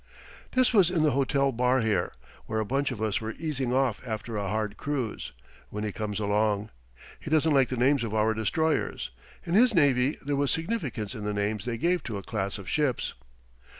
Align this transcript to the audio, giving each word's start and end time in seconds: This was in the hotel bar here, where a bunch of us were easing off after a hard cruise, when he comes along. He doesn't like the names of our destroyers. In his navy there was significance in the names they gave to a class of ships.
This 0.53 0.73
was 0.73 0.89
in 0.89 1.03
the 1.03 1.11
hotel 1.11 1.51
bar 1.51 1.79
here, 1.79 2.11
where 2.47 2.59
a 2.59 2.65
bunch 2.65 2.89
of 2.89 3.03
us 3.03 3.21
were 3.21 3.33
easing 3.37 3.71
off 3.71 4.01
after 4.03 4.35
a 4.35 4.47
hard 4.47 4.75
cruise, 4.75 5.31
when 5.69 5.83
he 5.83 5.91
comes 5.91 6.17
along. 6.19 6.71
He 7.19 7.29
doesn't 7.29 7.53
like 7.53 7.69
the 7.69 7.77
names 7.77 8.03
of 8.03 8.15
our 8.15 8.33
destroyers. 8.33 9.11
In 9.45 9.53
his 9.53 9.75
navy 9.75 10.17
there 10.19 10.35
was 10.35 10.49
significance 10.49 11.13
in 11.13 11.23
the 11.23 11.35
names 11.35 11.65
they 11.65 11.77
gave 11.77 12.01
to 12.05 12.17
a 12.17 12.23
class 12.23 12.57
of 12.57 12.67
ships. 12.67 13.13